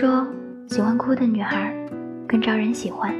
[0.00, 0.26] 说，
[0.66, 1.70] 喜欢哭的女孩
[2.26, 3.14] 更招人喜欢。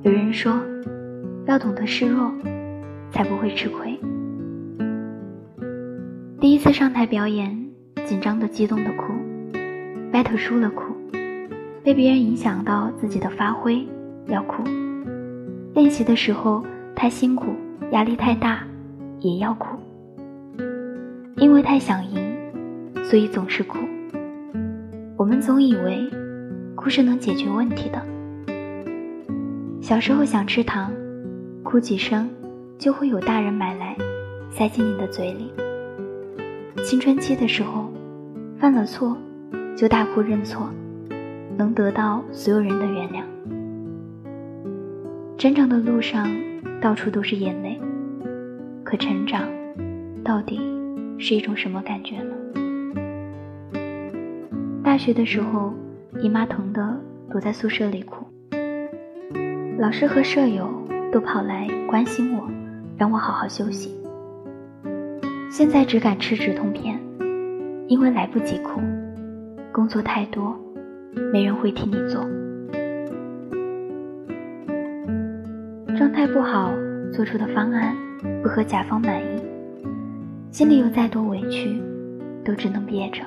[0.00, 0.58] 有人说，
[1.44, 2.32] 要懂得示弱，
[3.10, 4.00] 才不会吃亏。
[6.40, 7.54] 第一次上台表演，
[8.06, 9.12] 紧张的、激动的哭
[10.10, 10.84] ；battle 输了哭，
[11.84, 13.86] 被别人影响到自己的发挥
[14.28, 14.64] 要哭；
[15.74, 16.64] 练习的时候
[16.94, 17.54] 太辛苦，
[17.90, 18.64] 压力太大
[19.20, 19.76] 也要哭。
[21.36, 22.24] 因为太想赢，
[23.04, 23.76] 所以总是哭。
[25.18, 26.10] 我们总以为
[26.74, 28.02] 哭是能解决问题的。
[29.80, 30.92] 小时候想吃糖，
[31.62, 32.28] 哭几声
[32.76, 33.96] 就会有大人买来，
[34.50, 35.50] 塞进你的嘴里。
[36.84, 37.90] 青春期的时候，
[38.58, 39.16] 犯了错
[39.74, 40.68] 就大哭认错，
[41.56, 43.22] 能得到所有人的原谅。
[45.38, 46.28] 成长的路上
[46.78, 47.80] 到处都是眼泪，
[48.84, 49.48] 可成长
[50.22, 50.60] 到底
[51.18, 52.35] 是一种什么感觉呢？
[54.96, 55.74] 大学的时候，
[56.22, 56.98] 姨妈疼的
[57.30, 58.24] 躲在宿舍里哭，
[59.78, 60.66] 老师和舍友
[61.12, 62.48] 都跑来关心我，
[62.96, 63.94] 让我好好休息。
[65.50, 66.98] 现在只敢吃止痛片，
[67.88, 68.80] 因为来不及哭，
[69.70, 70.58] 工作太多，
[71.30, 72.26] 没人会替你做。
[75.94, 76.72] 状态不好，
[77.12, 77.94] 做出的方案
[78.42, 79.42] 不合甲方满意，
[80.50, 81.82] 心里有再多委屈，
[82.42, 83.20] 都只能憋着。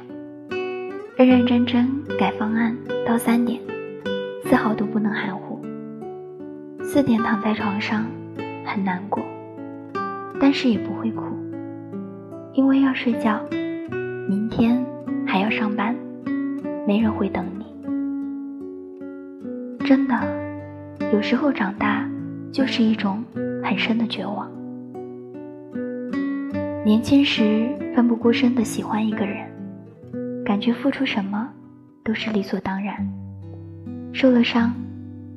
[1.20, 2.74] 认认真真改方案
[3.06, 3.60] 到三点，
[4.46, 5.60] 丝毫都不能含糊。
[6.82, 8.06] 四点躺在床上，
[8.64, 9.22] 很难过，
[10.40, 11.26] 但是也不会哭。
[12.54, 13.38] 因为要睡觉，
[14.30, 14.82] 明天
[15.28, 15.94] 还要上班，
[16.88, 17.66] 没人会等你。
[19.86, 20.16] 真的，
[21.12, 22.10] 有时候长大
[22.50, 23.22] 就是一种
[23.62, 24.50] 很深的绝望。
[26.86, 29.46] 年轻时奋不顾身的喜欢一个人，
[30.50, 31.48] 感觉付出什么
[32.04, 33.08] 都是理所当然。
[34.12, 34.74] 受了伤，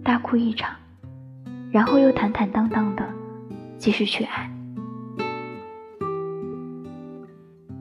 [0.02, 0.74] 大哭一场，
[1.70, 3.06] 然后又坦坦荡荡的
[3.76, 4.50] 继续去爱。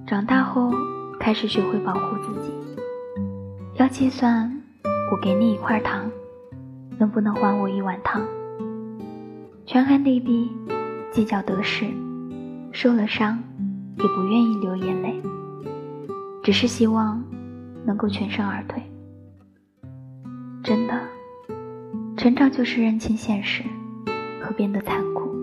[0.05, 0.73] 长大后，
[1.21, 2.51] 开始学会保护自己。
[3.75, 4.51] 要计算，
[5.09, 6.11] 我给你一块糖，
[6.99, 8.21] 能不能还我一碗汤？
[9.65, 10.51] 权衡利弊，
[11.13, 11.85] 计较得失，
[12.73, 13.41] 受了伤，
[13.95, 15.00] 也不愿意流眼泪，
[16.43, 17.23] 只是希望
[17.85, 18.81] 能够全身而退。
[20.63, 20.99] 真的，
[22.17, 23.63] 成长就是认清现实
[24.41, 25.33] 和变得残酷，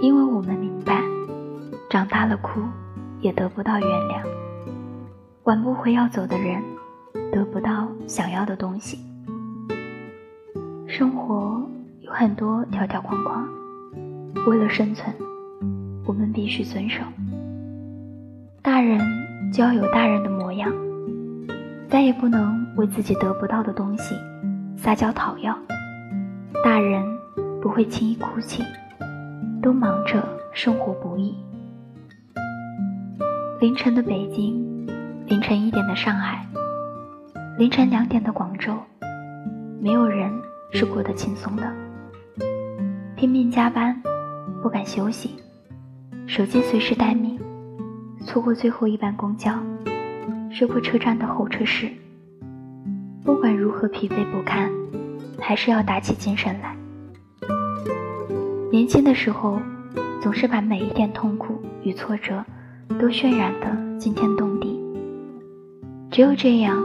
[0.00, 1.02] 因为我们明白。
[1.88, 2.60] 长大了，哭
[3.20, 4.24] 也得不到原谅；
[5.42, 6.62] 挽不回要走的人，
[7.32, 8.98] 得不到想要的东西。
[10.86, 11.60] 生活
[12.00, 13.48] 有很多条条框框，
[14.46, 15.12] 为了生存，
[16.06, 17.02] 我们必须遵守。
[18.62, 19.00] 大人
[19.50, 20.70] 就要有大人的模样，
[21.88, 24.14] 再也不能为自己得不到的东西
[24.76, 25.56] 撒娇讨要。
[26.62, 27.02] 大人
[27.62, 28.62] 不会轻易哭泣，
[29.62, 30.22] 都忙着
[30.52, 31.34] 生活不易。
[33.60, 34.86] 凌晨的北京，
[35.26, 36.46] 凌晨一点的上海，
[37.56, 38.74] 凌晨两点的广州，
[39.80, 40.30] 没有人
[40.70, 41.62] 是过得轻松的。
[43.16, 43.98] 拼命加班，
[44.62, 45.30] 不敢休息，
[46.26, 47.38] 手机随时待命，
[48.24, 49.52] 错过最后一班公交，
[50.50, 51.90] 睡过车站的候车室。
[53.24, 54.70] 不管如何疲惫不堪，
[55.38, 56.76] 还是要打起精神来。
[58.70, 59.60] 年轻的时候，
[60.22, 62.44] 总是把每一点痛苦与挫折。
[62.98, 64.78] 都渲染的惊天动地，
[66.10, 66.76] 只有这样，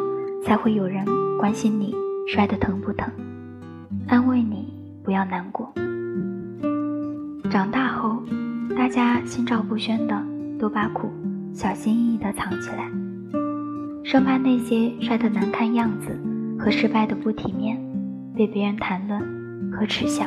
[0.46, 1.03] 才会有人
[1.40, 1.94] 关心你
[2.28, 3.12] 摔得疼不疼，
[4.07, 4.72] 安慰你
[5.03, 5.73] 不要难过。
[7.50, 8.22] 长大后，
[8.78, 10.23] 大家心照不宣的
[10.59, 11.09] 都把苦
[11.55, 12.91] 小心翼翼的藏起来，
[14.03, 16.19] 生怕那些摔得难看样子
[16.59, 17.81] 和失败的不体面
[18.35, 20.25] 被别人谈论和耻笑。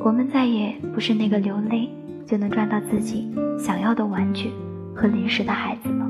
[0.00, 1.88] 我们再也不是那个流泪。
[2.28, 3.26] 就能赚到自己
[3.58, 4.50] 想要的玩具
[4.94, 6.06] 和零食的孩子了。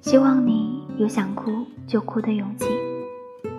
[0.00, 2.66] 希望你有想哭就哭的勇气，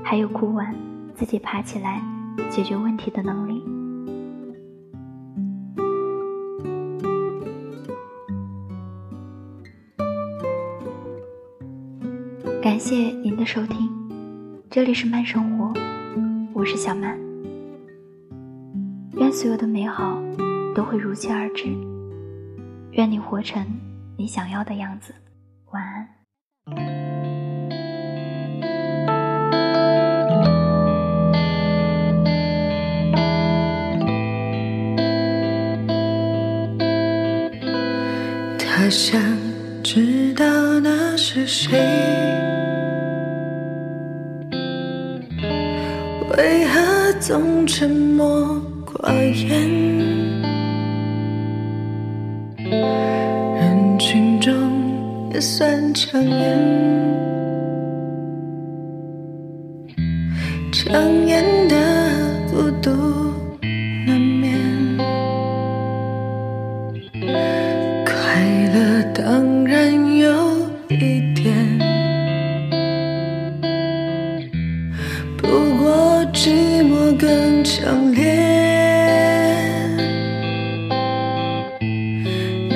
[0.04, 0.75] 还有哭完
[1.15, 2.01] 自己爬起来
[2.50, 3.63] 解决问题的能力。
[12.74, 13.88] 感谢您的收听，
[14.68, 15.72] 这里是慢生活，
[16.56, 17.16] 我是小曼。
[19.12, 20.20] 愿所有的美好。
[20.74, 21.66] 都会如期而至。
[22.94, 23.64] 愿你活成
[24.18, 25.14] 你想要的样子。
[25.70, 26.10] 晚安。
[38.58, 39.22] 他想
[39.84, 42.02] 知道那是谁？
[46.35, 49.69] 为何总沉默寡言？
[53.56, 54.51] 人群中
[55.31, 56.59] 也算抢眼，
[60.71, 60.91] 抢
[61.27, 61.75] 眼的
[62.50, 62.89] 孤独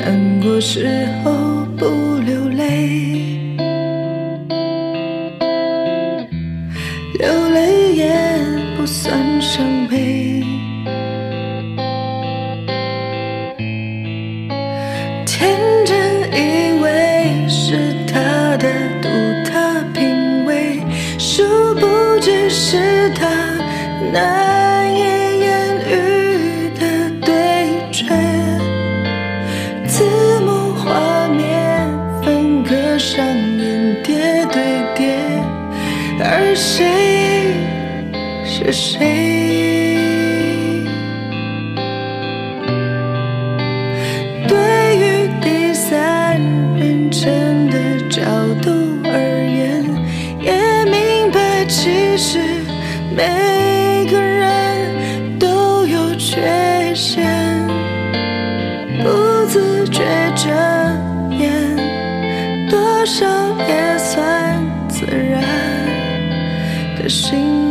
[0.08, 1.86] 难过时候不
[2.26, 3.38] 流泪，
[7.20, 8.10] 流泪也
[8.78, 10.42] 不算伤悲。
[15.26, 15.98] 天真
[16.32, 18.70] 以为是他的
[19.02, 19.10] 独
[19.44, 20.80] 特品味，
[21.20, 21.44] 殊
[21.76, 21.86] 不
[22.22, 23.28] 知是他
[24.14, 24.57] 难
[33.18, 34.62] 上演叠对
[34.94, 35.18] 叠，
[36.20, 36.86] 而谁
[38.46, 39.00] 是谁？
[44.48, 44.56] 对
[45.00, 46.40] 于第三
[46.78, 48.22] 人称的角
[48.62, 48.70] 度
[49.06, 49.18] 而
[49.50, 49.84] 言，
[50.40, 52.38] 也明白其实
[53.16, 57.26] 每个人都有缺陷，
[59.02, 60.04] 不自觉
[60.36, 60.77] 遮
[63.08, 63.26] 掩，多少
[63.68, 65.42] 也算自然
[66.98, 67.67] 的心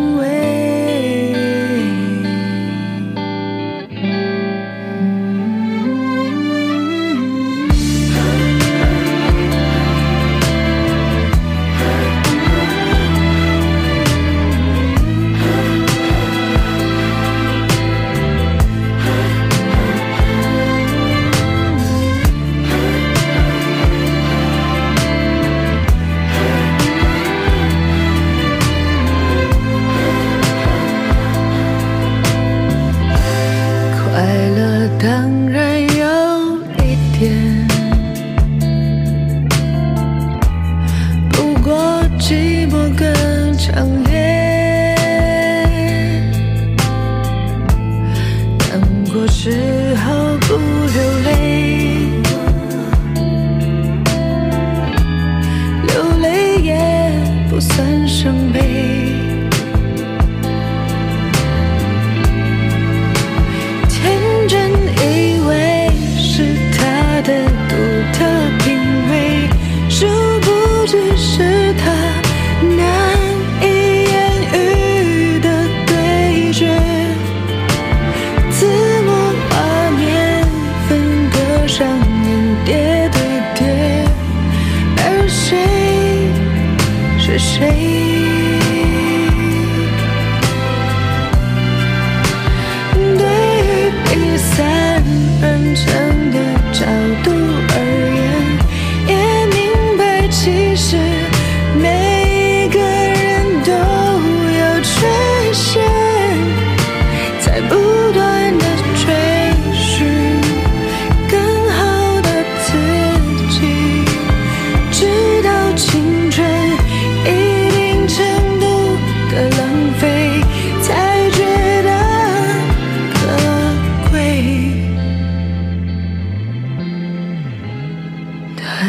[58.26, 58.95] 伤悲。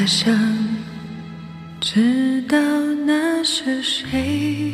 [0.07, 0.33] 想
[1.81, 2.57] 知道
[3.05, 4.71] 那是谁。